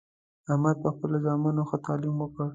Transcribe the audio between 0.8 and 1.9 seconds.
په خپلو زامنو ښه